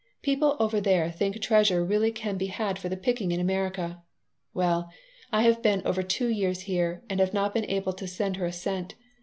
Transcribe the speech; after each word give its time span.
People 0.23 0.57
over 0.59 0.81
there 0.81 1.11
think 1.11 1.39
treasure 1.39 1.81
can 1.81 1.87
really 1.87 2.11
be 2.39 2.47
had 2.47 2.79
for 2.79 2.89
the 2.89 2.97
picking 2.97 3.31
in 3.31 3.39
America. 3.39 4.01
Well, 4.51 4.89
I 5.31 5.43
have 5.43 5.61
been 5.61 5.83
over 5.85 6.01
two 6.01 6.27
years 6.29 6.61
here, 6.61 7.03
and 7.07 7.19
have 7.19 7.35
not 7.35 7.53
been 7.53 7.69
able 7.69 7.93
to 7.93 8.07
send 8.07 8.37
her 8.37 8.47
a 8.47 8.51
cent. 8.51 8.95